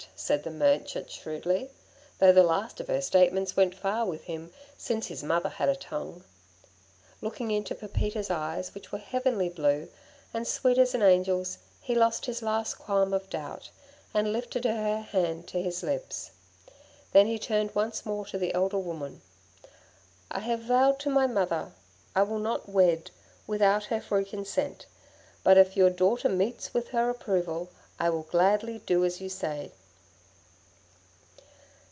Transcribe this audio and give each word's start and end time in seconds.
said 0.15 0.43
the 0.43 0.49
merchant 0.51 1.09
shrewdly, 1.11 1.69
though 2.19 2.31
the 2.31 2.41
last 2.43 2.79
of 2.79 2.87
her 2.87 3.01
statements 3.01 3.55
went 3.57 3.73
far 3.75 4.03
with 4.05 4.23
him, 4.25 4.51
since 4.77 5.05
his 5.07 5.23
mother 5.23 5.49
had 5.49 5.67
a 5.69 5.75
tongue. 5.75 6.23
Looking 7.21 7.49
into 7.51 7.75
Pepita's 7.75 8.29
eyes, 8.31 8.73
which 8.73 8.91
were 8.91 8.97
heavenly 8.99 9.47
blue, 9.49 9.89
and 10.33 10.47
sweet 10.47 10.77
as 10.79 10.93
an 10.95 11.01
angel's, 11.03 11.57
he 11.81 11.93
lost 11.95 12.25
his 12.27 12.41
last 12.41 12.75
qualm 12.75 13.13
of 13.13 13.29
doubt, 13.31 13.69
and 14.13 14.31
lifted 14.33 14.63
her 14.65 15.01
hand 15.01 15.47
to 15.49 15.61
his 15.61 15.81
lips. 15.83 16.31
Then 17.13 17.25
he 17.27 17.37
turned 17.39 17.75
once 17.75 18.03
more 18.05 18.25
to 18.27 18.37
the 18.39 18.53
elder 18.55 18.79
woman. 18.79 19.21
'I 20.31 20.39
have 20.39 20.61
vowed 20.61 20.97
to 20.99 21.09
my 21.11 21.27
mother 21.27 21.73
I 22.15 22.21
will 22.23 22.39
not 22.39 22.67
wed 22.69 23.09
without 23.47 23.85
her 23.85 23.99
free 24.01 24.25
consent, 24.25 24.85
but 25.43 25.57
if 25.59 25.75
your 25.77 25.89
daughter 25.91 26.29
meets 26.29 26.73
with 26.73 26.87
her 26.89 27.09
approval, 27.09 27.69
I 27.99 28.09
will 28.11 28.23
gladly 28.23 28.79
do 28.85 29.03
as 29.05 29.19
you 29.21 29.27
say.' 29.29 29.71